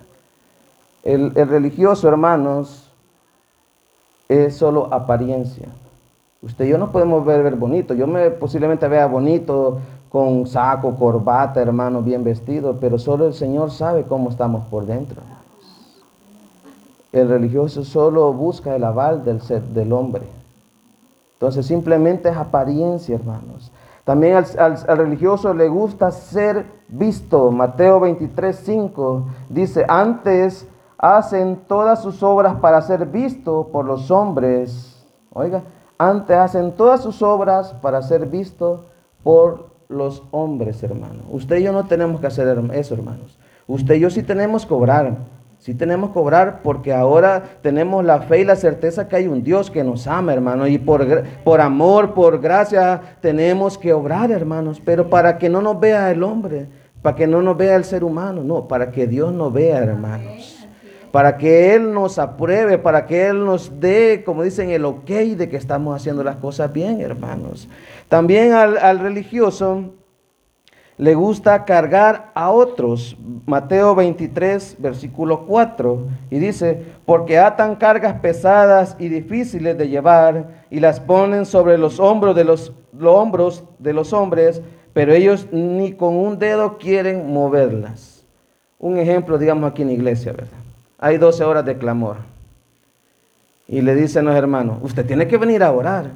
[1.04, 2.92] El, religioso, hermanos,
[4.28, 5.68] es solo apariencia.
[6.42, 7.94] Usted y yo no podemos ver, bonito.
[7.94, 13.72] Yo me posiblemente vea bonito con saco, corbata, hermano, bien vestido, pero solo el Señor
[13.72, 15.22] sabe cómo estamos por dentro.
[17.12, 20.24] El religioso solo busca el aval del, ser, del hombre.
[21.34, 23.72] Entonces simplemente es apariencia, hermanos.
[24.08, 27.52] También al, religioso le gusta ser visto.
[27.52, 30.66] Mateo 23, 5 dice, antes
[30.98, 35.06] hacen todas sus obras para ser visto por los hombres.
[35.34, 35.62] Oiga,
[35.98, 38.86] antes hacen todas sus obras para ser visto
[39.24, 41.26] por los hombres, hermanos.
[41.32, 43.38] Usted y yo no tenemos que hacer eso, hermanos.
[43.68, 45.18] Usted y yo sí tenemos que obrar.
[45.60, 49.44] Sí tenemos que obrar porque ahora tenemos la fe y la certeza que hay un
[49.44, 50.68] Dios que nos ama, hermano.
[50.68, 54.82] Y por, por amor, por gracia, tenemos que obrar, hermanos.
[54.84, 56.68] Pero para que no nos vea el hombre,
[57.02, 60.54] para que no nos vea el ser humano, no, para que Dios nos vea, hermanos.
[61.12, 65.50] Para que Él nos apruebe, para que Él nos dé, como dicen, el ok de
[65.50, 67.68] que estamos haciendo las cosas bien, hermanos.
[68.10, 69.94] También al, religioso
[70.98, 73.18] le gusta cargar a otros.
[73.46, 76.08] Mateo 23, versículo 4.
[76.32, 82.00] Y dice, porque atan cargas pesadas y difíciles de llevar y las ponen sobre los
[82.00, 84.62] hombros de los, los hombros de los hombres,
[84.94, 88.26] pero ellos ni con un dedo quieren moverlas.
[88.80, 90.58] Un ejemplo, digamos, aquí en la iglesia, ¿verdad?
[91.00, 92.18] Hay 12 horas de clamor.
[93.68, 96.12] Y le dicen los hermanos, usted tiene que venir a orar,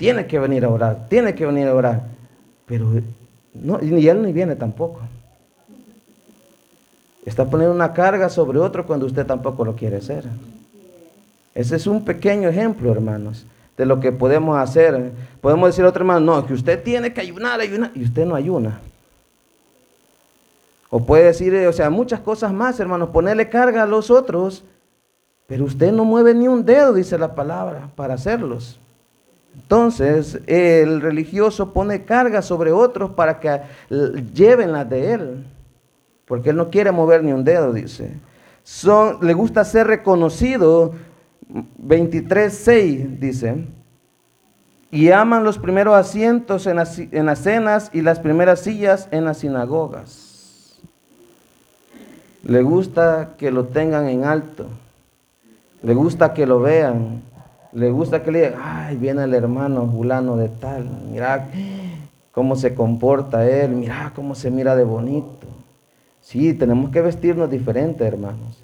[0.00, 2.04] tiene que venir a orar, tiene que venir a orar.
[2.64, 2.90] Pero
[3.52, 5.02] no, ni él ni viene tampoco.
[7.26, 10.24] Está poniendo una carga sobre otro cuando usted tampoco lo quiere hacer.
[11.54, 13.44] Ese es un pequeño ejemplo, hermanos,
[13.76, 15.12] de lo que podemos hacer.
[15.42, 18.34] Podemos decir a otro hermano, no, que usted tiene que ayunar, ayunar, y usted no
[18.34, 18.80] ayuna.
[20.88, 24.64] O puede decir, o sea, muchas cosas más, hermanos, ponerle carga a los otros,
[25.46, 28.80] pero usted no mueve ni un dedo, dice la palabra, para hacerlos.
[29.54, 33.60] Entonces, el religioso pone carga sobre otros para que
[34.34, 35.46] lleven las de él,
[36.26, 38.12] porque él no quiere mover ni un dedo, dice.
[38.64, 40.94] Son, le gusta ser reconocido,
[41.48, 43.64] 23.6 dice,
[44.90, 49.24] y aman los primeros asientos en las, en las cenas y las primeras sillas en
[49.24, 50.80] las sinagogas.
[52.42, 54.66] Le gusta que lo tengan en alto,
[55.82, 57.22] le gusta que lo vean,
[57.72, 61.48] le gusta que le digan, ay, viene el hermano fulano de tal, mira
[62.32, 65.46] cómo se comporta él, mira cómo se mira de bonito.
[66.20, 68.58] Sí, tenemos que vestirnos diferente, hermanos.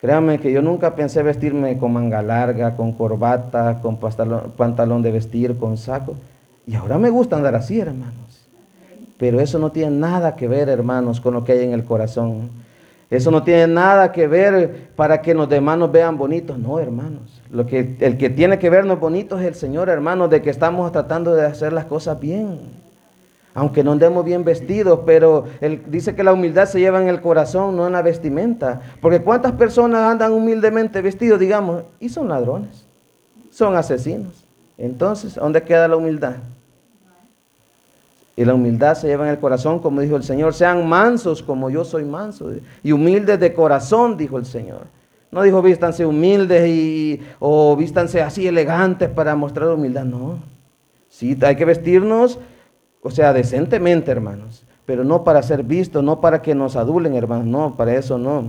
[0.00, 3.98] Créanme que yo nunca pensé vestirme con manga larga, con corbata, con
[4.56, 6.16] pantalón de vestir, con saco.
[6.66, 8.48] Y ahora me gusta andar así, hermanos.
[9.18, 12.50] Pero eso no tiene nada que ver, hermanos, con lo que hay en el corazón.
[13.12, 16.58] Eso no tiene nada que ver para que los demás nos vean bonitos.
[16.58, 17.42] No, hermanos.
[17.50, 20.90] Lo que, el que tiene que vernos bonitos es el Señor, hermanos, de que estamos
[20.92, 22.58] tratando de hacer las cosas bien.
[23.52, 27.20] Aunque no andemos bien vestidos, pero él dice que la humildad se lleva en el
[27.20, 28.80] corazón, no en la vestimenta.
[29.02, 32.86] Porque cuántas personas andan humildemente vestidos, digamos, y son ladrones,
[33.50, 34.46] son asesinos.
[34.78, 36.36] Entonces, ¿dónde queda la humildad?
[38.36, 40.54] Y la humildad se lleva en el corazón, como dijo el Señor.
[40.54, 42.50] Sean mansos como yo soy manso.
[42.82, 44.86] Y humildes de corazón, dijo el Señor.
[45.30, 50.04] No dijo vístanse humildes y, o vístanse así elegantes para mostrar humildad.
[50.04, 50.38] No.
[51.08, 52.38] Sí, hay que vestirnos,
[53.02, 54.64] o sea, decentemente, hermanos.
[54.86, 57.46] Pero no para ser vistos, no para que nos adulen, hermanos.
[57.46, 58.44] No, para eso no.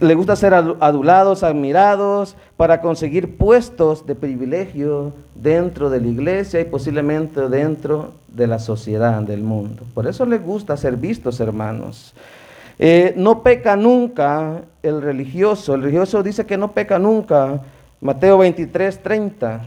[0.00, 6.64] Le gusta ser adulados, admirados, para conseguir puestos de privilegio dentro de la iglesia y
[6.64, 9.84] posiblemente dentro de la sociedad, del mundo.
[9.94, 12.14] Por eso le gusta ser vistos, hermanos.
[12.78, 15.74] Eh, no peca nunca el religioso.
[15.74, 17.60] El religioso dice que no peca nunca.
[18.00, 19.60] Mateo 23, 30.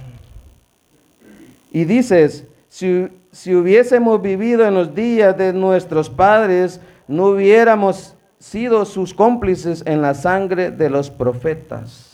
[1.71, 8.85] Y dices, si, si hubiésemos vivido en los días de nuestros padres, no hubiéramos sido
[8.85, 12.05] sus cómplices en la sangre de los profetas.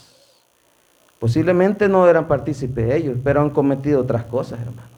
[1.20, 4.92] Posiblemente no eran partícipes ellos, pero han cometido otras cosas, hermanos.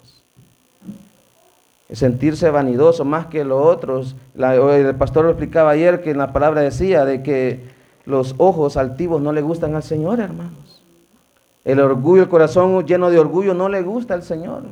[1.91, 4.15] Sentirse vanidoso más que los otros.
[4.35, 7.69] el pastor lo explicaba ayer que en la palabra decía de que
[8.05, 10.81] los ojos altivos no le gustan al Señor, hermanos.
[11.63, 14.63] El orgullo, el corazón lleno de orgullo no le gusta al Señor.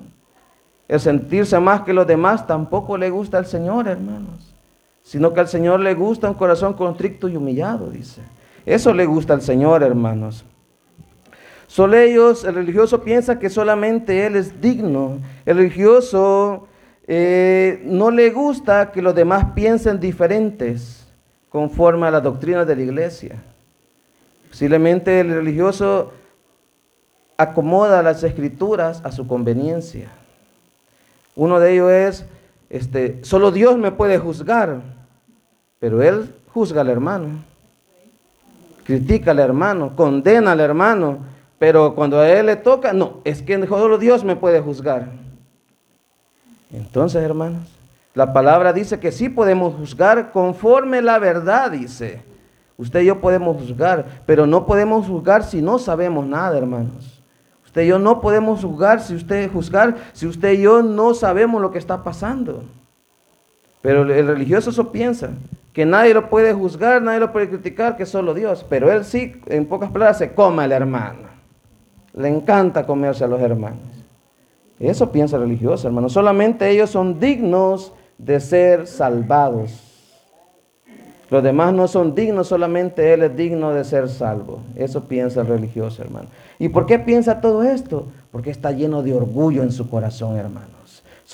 [0.88, 4.55] El sentirse más que los demás tampoco le gusta al Señor, hermanos
[5.06, 8.22] sino que al Señor le gusta un corazón contrito y humillado, dice.
[8.66, 10.44] Eso le gusta al Señor, hermanos.
[11.68, 15.20] Solo ellos, el religioso piensa que solamente Él es digno.
[15.46, 16.68] El religioso
[17.06, 21.06] eh, no le gusta que los demás piensen diferentes
[21.50, 23.36] conforme a la doctrina de la iglesia.
[24.50, 26.14] Posiblemente el religioso
[27.38, 30.10] acomoda las escrituras a su conveniencia.
[31.36, 32.26] Uno de ellos es,
[32.72, 34.95] este, solo Dios me puede juzgar.
[35.86, 37.28] Pero él juzga al hermano,
[38.86, 41.20] critica al hermano, condena al hermano,
[41.60, 45.10] pero cuando a él le toca, no, es que solo Dios me puede juzgar.
[46.74, 47.68] Entonces, hermanos,
[48.16, 52.24] la palabra dice que sí podemos juzgar conforme la verdad, dice.
[52.80, 57.22] Usted y yo podemos juzgar, pero no podemos juzgar si no sabemos nada, hermanos.
[57.64, 61.62] Usted y yo no podemos juzgar si usted juzgar si usted y yo no sabemos
[61.62, 62.64] lo que está pasando.
[63.84, 65.30] Pero el religioso eso piensa
[65.76, 68.66] que nadie lo puede juzgar, nadie lo puede criticar, que solo Dios.
[68.70, 71.28] Pero él sí, en pocas palabras, se come al hermano.
[72.14, 73.82] Le encanta comerse a los hermanos.
[74.80, 76.08] Eso piensa el religioso, hermano.
[76.08, 79.82] Solamente ellos son dignos de ser salvados.
[81.30, 84.62] Los demás no son dignos, solamente Él es digno de ser salvo.
[84.78, 86.28] Eso piensa el religioso, hermano.
[86.58, 88.08] ¿Y por qué piensa todo esto?
[88.32, 90.75] Porque está lleno de orgullo en su corazón, hermano.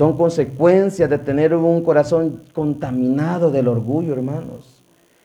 [0.01, 4.81] Son consecuencias de tener un corazón contaminado del orgullo, hermanos.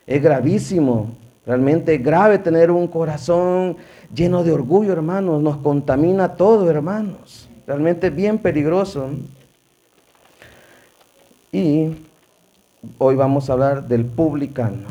[0.07, 3.79] Es gravísimo, realmente grave tener un corazón
[4.15, 5.41] lleno de orgullo, hermanos.
[5.41, 7.49] Nos contamina todo, hermanos.
[7.67, 9.09] Realmente es bien peligroso.
[11.53, 11.97] Y
[12.99, 14.89] hoy vamos a hablar del publicano.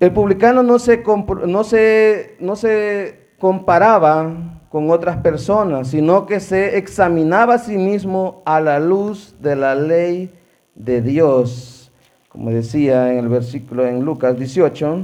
[0.00, 1.04] El publicano no se,
[1.46, 8.42] no se, no se comparaba con otras personas, sino que se examinaba a sí mismo
[8.44, 10.30] a la luz de la ley
[10.74, 11.90] de Dios.
[12.28, 14.98] Como decía en el versículo en Lucas 18.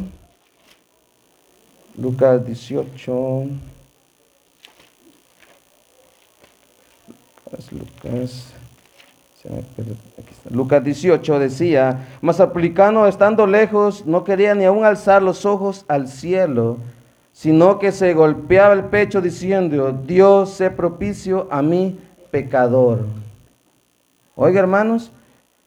[1.97, 3.47] Lucas 18.
[7.71, 8.53] Lucas,
[10.51, 16.09] Lucas 18 decía, mas aplicano estando lejos no quería ni aún alzar los ojos al
[16.09, 16.79] cielo,
[17.43, 21.99] sino que se golpeaba el pecho diciendo, Dios sé propicio a mi
[22.31, 23.01] pecador.
[24.37, 25.11] Oiga hermanos,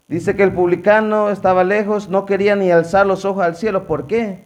[0.08, 3.88] dice que el publicano estaba lejos, no quería ni alzar los ojos al cielo.
[3.88, 4.46] ¿Por qué?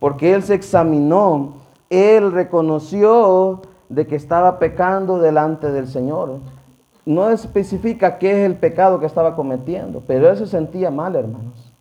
[0.00, 1.58] Porque él se examinó,
[1.90, 6.40] él reconoció de que estaba pecando delante del Señor.
[7.06, 11.72] No especifica qué es el pecado que estaba cometiendo, pero él se sentía mal, hermanos.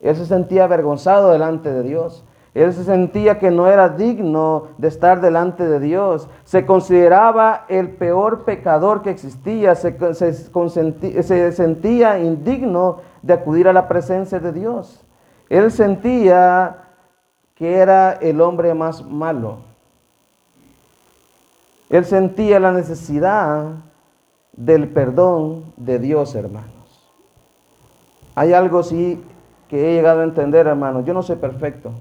[0.00, 2.24] Él se sentía avergonzado delante de Dios.
[2.56, 6.26] Él se sentía que no era digno de estar delante de Dios.
[6.44, 9.74] Se consideraba el peor pecador que existía.
[9.74, 15.04] Se, se, sentía indigno de acudir a la presencia de Dios.
[15.50, 16.78] Él sentía
[17.56, 19.58] que era el hombre más malo.
[21.90, 23.66] Él sentía la necesidad
[24.54, 27.12] del perdón de Dios, hermanos.
[28.34, 29.22] Hay algo sí
[29.68, 31.04] que he llegado a entender, hermanos.
[31.04, 31.92] Yo no soy perfecto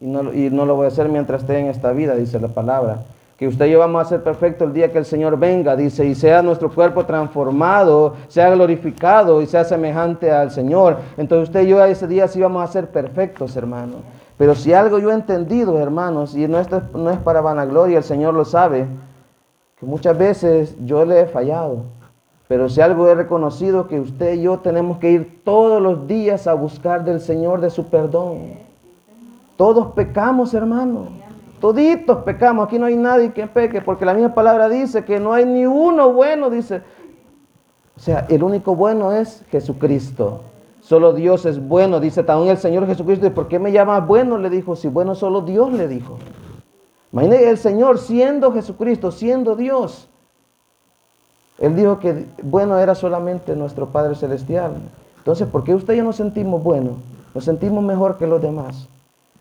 [0.00, 3.02] y no, lo voy a hacer mientras esté en esta vida, dice la palabra.
[3.36, 6.06] Que usted y yo vamos a ser perfectos el día que el Señor venga, dice,
[6.06, 10.98] y sea nuestro cuerpo transformado, sea glorificado y sea semejante al Señor.
[11.18, 13.96] Entonces usted y yo ese día sí vamos a ser perfectos, hermano.
[14.38, 18.04] Pero si algo yo he entendido, hermanos, y no, esto no es para vanagloria, el
[18.04, 18.86] Señor lo sabe,
[19.78, 21.84] que muchas veces yo le he fallado.
[22.48, 26.46] Pero si algo he reconocido, que usted y yo tenemos que ir todos los días
[26.46, 28.69] a buscar del Señor de su perdón.
[29.60, 31.08] Todos pecamos, hermano.
[31.60, 32.66] Toditos pecamos.
[32.66, 35.66] Aquí no hay nadie que peque, porque la misma palabra dice que no hay ni
[35.66, 36.80] uno bueno, dice.
[37.94, 40.40] O sea, el único bueno es Jesucristo.
[40.80, 43.26] Solo Dios es bueno, dice también el Señor Jesucristo.
[43.26, 44.38] ¿Y por qué me llamas bueno?
[44.38, 46.16] Le dijo, si bueno solo Dios le dijo.
[47.12, 50.08] Imagínate el Señor siendo Jesucristo, siendo Dios.
[51.58, 54.72] Él dijo que bueno era solamente nuestro Padre Celestial.
[55.18, 56.94] Entonces, ¿por qué usted y yo nos sentimos buenos?
[57.34, 58.88] Nos sentimos mejor que los demás.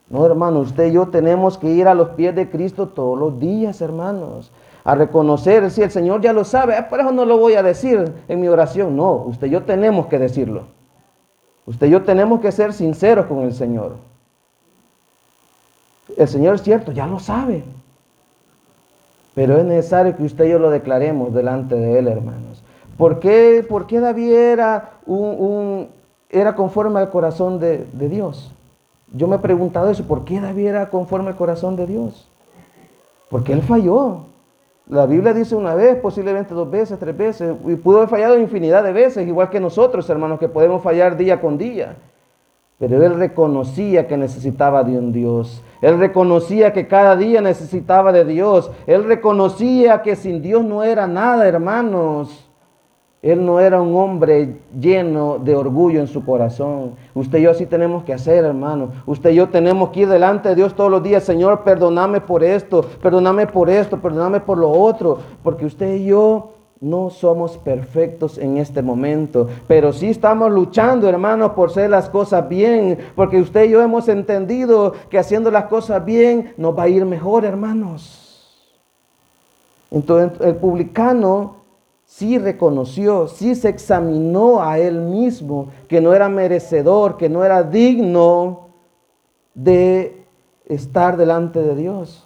[0.10, 3.40] No, hermano, usted y yo tenemos que ir a los pies de Cristo todos los
[3.40, 4.52] días, hermanos.
[4.84, 7.62] A reconocer, si el Señor ya lo sabe, ah, por eso no lo voy a
[7.62, 8.96] decir en mi oración.
[8.96, 10.64] No, usted y yo tenemos que decirlo.
[11.68, 13.98] Usted y yo tenemos que ser sinceros con el Señor.
[16.18, 17.64] El Señor es cierto, ya lo sabe.
[19.36, 22.64] Pero es necesario que usted y yo lo declaremos delante de Él, hermanos.
[22.98, 25.88] ¿Por qué, por qué David era, un,
[26.32, 28.52] era conforme al corazón de, de Dios?
[29.14, 32.28] Yo me he preguntado eso, ¿por qué David era conforme al corazón de Dios?
[33.30, 34.26] Porque él falló.
[34.88, 38.84] La Biblia dice una vez, posiblemente dos veces, tres veces, y pudo haber fallado infinidad
[38.84, 41.96] de veces, igual que nosotros, hermanos, que podemos fallar día con día.
[42.80, 45.62] Pero él reconocía que necesitaba de un Dios.
[45.82, 48.72] Él reconocía que cada día necesitaba de Dios.
[48.88, 52.49] Él reconocía que sin Dios no era nada, hermanos.
[53.22, 56.96] Él no era un hombre lleno de orgullo en su corazón.
[57.14, 58.92] Usted y yo así tenemos que hacer, hermano.
[59.06, 61.24] Usted y yo tenemos que ir delante de Dios todos los días.
[61.26, 65.20] Señor, perdóname por esto, perdóname por esto, perdóname por lo otro.
[65.44, 71.54] Porque usted y yo no somos perfectos en este momento, pero sí estamos luchando, hermano,
[71.54, 76.06] por hacer las cosas bien, porque usted y yo hemos entendido que haciendo las cosas
[76.06, 78.26] bien nos va a ir mejor, hermanos.
[79.92, 81.59] Entonces el publicano
[82.10, 87.62] sí reconoció, sí se examinó a él mismo, que no era merecedor, que no era
[87.62, 88.70] digno
[89.54, 90.26] de
[90.66, 92.26] estar delante de Dios.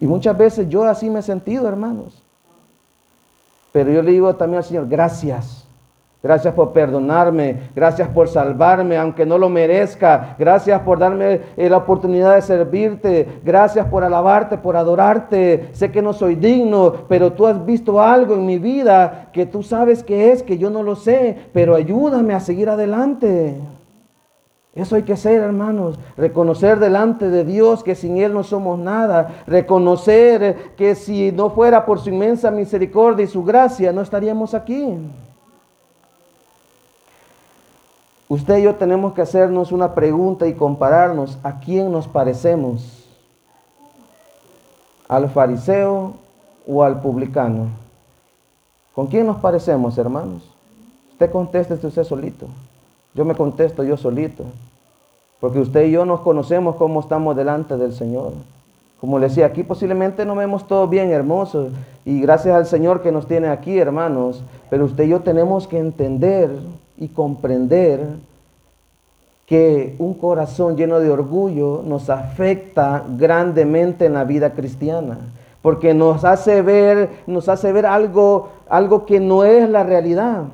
[0.00, 2.20] Y muchas veces yo así me he sentido, hermanos.
[3.70, 5.64] Pero yo le digo también al Señor, gracias.
[6.22, 10.36] Gracias por perdonarme, gracias por salvarme, aunque no lo merezca.
[10.38, 13.26] Gracias por darme eh, la oportunidad de servirte.
[13.42, 15.70] Gracias por alabarte, por adorarte.
[15.72, 19.62] Sé que no soy digno, pero tú has visto algo en mi vida que tú
[19.62, 23.56] sabes que es, que yo no lo sé, pero ayúdame a seguir adelante.
[24.74, 25.98] Eso hay que hacer, hermanos.
[26.18, 29.42] Reconocer delante de Dios que sin Él no somos nada.
[29.46, 34.98] Reconocer que si no fuera por su inmensa misericordia y su gracia, no estaríamos aquí.
[38.30, 43.04] Usted y yo tenemos que hacernos una pregunta y compararnos a quién nos parecemos.
[45.08, 46.12] ¿Al fariseo
[46.64, 47.66] o al publicano?
[48.94, 50.48] ¿Con quién nos parecemos, hermanos?
[51.10, 52.46] Usted conteste usted solito.
[53.14, 54.44] Yo me contesto yo solito.
[55.40, 58.30] Porque usted y yo nos conocemos cómo estamos delante del Señor.
[59.00, 61.70] Como le decía, aquí posiblemente no vemos todo bien hermoso.
[62.04, 64.40] Y gracias al Señor que nos tiene aquí, hermanos.
[64.70, 66.48] Pero usted y yo tenemos que entender
[67.00, 68.06] y comprender
[69.46, 75.18] que un corazón lleno de orgullo nos afecta grandemente en la vida cristiana.
[75.60, 80.44] Porque nos hace ver, nos hace ver algo, algo que no es la realidad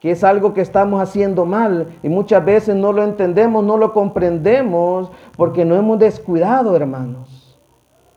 [0.00, 3.92] que es algo que estamos haciendo mal y muchas veces no lo entendemos, no lo
[3.92, 7.54] comprendemos porque no hemos descuidado, hermanos,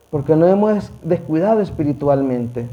[0.09, 2.67] porque no hemos descuidado espiritualmente,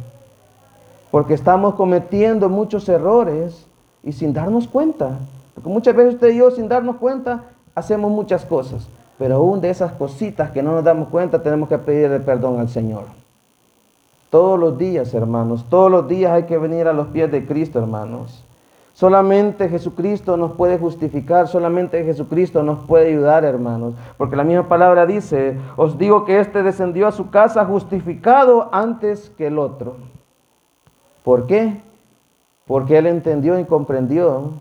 [1.11, 3.66] porque estamos cometiendo muchos errores
[4.03, 5.19] y sin darnos cuenta,
[5.55, 7.45] porque muchas veces usted y yo sin darnos cuenta
[7.75, 8.87] hacemos muchas cosas,
[9.19, 12.69] pero aún de esas cositas que no nos damos cuenta tenemos que pedirle perdón al
[12.69, 13.05] Señor.
[14.31, 17.81] Todos los días, hermanos, todos los días hay que venir a los pies de Cristo,
[17.81, 18.45] hermanos.
[18.95, 23.95] Solamente Jesucristo nos puede justificar, solamente Jesucristo nos puede ayudar, hermanos.
[24.19, 29.31] Porque la misma palabra dice, os digo que éste descendió a su casa justificado antes
[29.39, 29.97] que el otro.
[31.25, 31.81] ¿Por qué?
[32.71, 34.53] Porque él entendió y comprendió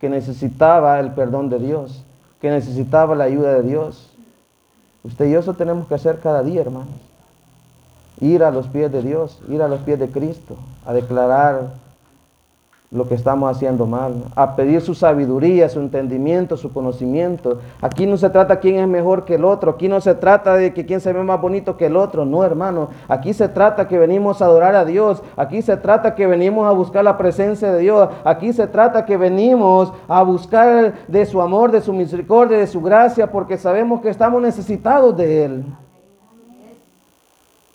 [0.00, 2.02] que necesitaba el perdón de Dios,
[2.40, 4.10] que necesitaba la ayuda de Dios.
[5.04, 6.88] Usted y yo eso tenemos que hacer cada día, hermanos.
[8.18, 11.74] Ir a los pies de Dios, ir a los pies de Cristo, a declarar
[12.92, 17.58] lo que estamos haciendo mal, a pedir su sabiduría, su entendimiento, su conocimiento.
[17.80, 20.74] Aquí no se trata quién es mejor que el otro, aquí no se trata de
[20.74, 23.98] que quién se ve más bonito que el otro, no hermano, aquí se trata que
[23.98, 27.80] venimos a adorar a Dios, aquí se trata que venimos a buscar la presencia de
[27.80, 32.66] Dios, aquí se trata que venimos a buscar de su amor, de su misericordia, de
[32.66, 35.64] su gracia, porque sabemos que estamos necesitados de Él.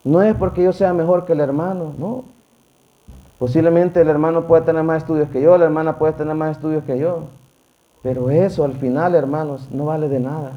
[0.03, 2.36] No es porque yo sea mejor que el hermano, no.
[3.39, 6.83] Posiblemente el hermano puede tener más estudios que yo, la hermana puede tener más estudios
[6.83, 7.25] que yo.
[8.01, 10.51] Pero eso al final, hermanos, no vale de nada.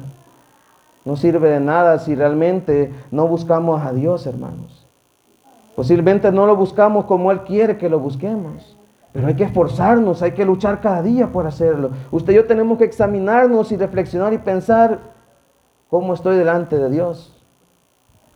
[1.05, 4.85] No sirve de nada si realmente no buscamos a Dios, hermanos.
[5.75, 8.75] Posiblemente no lo buscamos como Él quiere que lo busquemos.
[9.13, 11.91] Pero hay que esforzarnos, hay que luchar cada día por hacerlo.
[12.11, 14.99] Usted y yo tenemos que examinarnos y reflexionar y pensar
[15.89, 17.35] cómo estoy delante de Dios.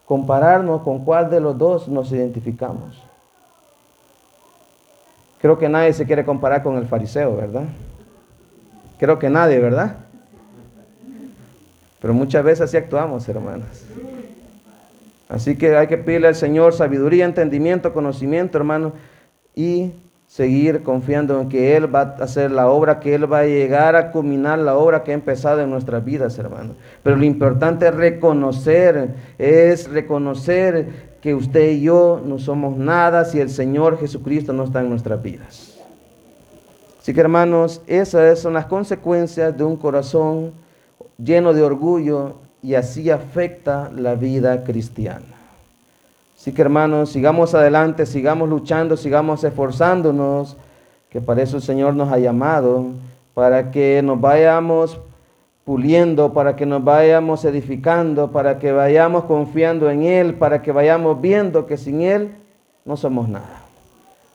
[0.06, 3.05] Compararnos con cuál de los dos nos identificamos.
[5.46, 7.66] Creo que nadie se quiere comparar con el fariseo, ¿verdad?
[8.98, 9.98] Creo que nadie, ¿verdad?
[12.02, 13.86] Pero muchas veces así actuamos, hermanas.
[15.30, 18.93] Así que hay que pedirle al Señor sabiduría, entendimiento, conocimiento, hermano,
[19.54, 19.91] y
[20.26, 23.96] seguir confiando en que Él va a hacer la obra, que Él va a llegar
[23.96, 26.74] a culminar la obra que ha empezado en nuestras vidas, hermano.
[27.04, 33.40] Pero lo importante es reconocer, es reconocer que usted y yo no somos nada si
[33.40, 35.76] el Señor Jesucristo no está en nuestras vidas.
[37.02, 40.52] Así que hermanos, esas son las consecuencias de un corazón
[41.18, 45.26] lleno de orgullo y así afecta la vida cristiana.
[46.38, 50.56] Así que hermanos, sigamos adelante, sigamos luchando, sigamos esforzándonos,
[51.10, 52.86] que para eso el Señor nos ha llamado,
[53.34, 55.00] para que nos vayamos
[55.66, 61.20] puliendo, para que nos vayamos edificando, para que vayamos confiando en Él, para que vayamos
[61.20, 62.36] viendo que sin Él
[62.86, 63.63] no somos nada.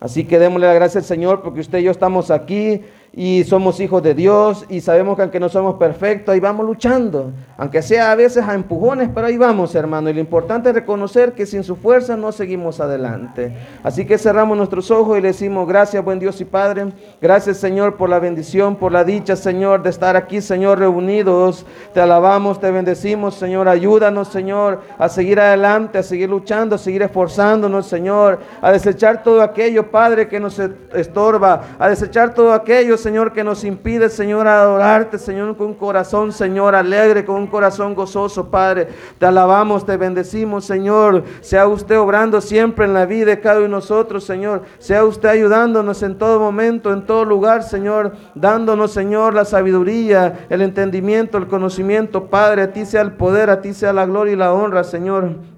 [0.00, 2.82] Así que démosle la gracia al Señor porque usted y yo estamos aquí
[3.12, 7.32] y somos hijos de Dios y sabemos que aunque no somos perfectos, ahí vamos luchando,
[7.56, 10.10] aunque sea a veces a empujones, pero ahí vamos, hermano.
[10.10, 13.52] Y lo importante es reconocer que sin su fuerza no seguimos adelante.
[13.82, 16.92] Así que cerramos nuestros ojos y le decimos gracias, buen Dios y Padre.
[17.20, 21.66] Gracias, Señor, por la bendición, por la dicha, Señor, de estar aquí, Señor, reunidos.
[21.92, 23.68] Te alabamos, te bendecimos, Señor.
[23.68, 29.42] Ayúdanos, Señor, a seguir adelante, a seguir luchando, a seguir esforzándonos, Señor, a desechar todo
[29.42, 30.60] aquello, Padre, que nos
[30.94, 36.32] estorba, a desechar todo aquello, Señor, que nos impide, Señor, adorarte, Señor, con un corazón,
[36.32, 38.88] Señor, alegre, con un corazón gozoso, Padre.
[39.18, 41.24] Te alabamos, te bendecimos, Señor.
[41.40, 44.62] Sea usted obrando siempre en la vida de cada uno de nosotros, Señor.
[44.78, 48.12] Sea usted ayudándonos en todo momento, en todo lugar, Señor.
[48.34, 52.62] Dándonos, Señor, la sabiduría, el entendimiento, el conocimiento, Padre.
[52.62, 55.49] A ti sea el poder, a ti sea la gloria y la honra, Señor.